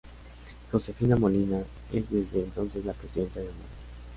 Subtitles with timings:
[0.71, 1.61] Josefina Molina
[1.93, 3.69] es desde entonces la Presidenta de honor.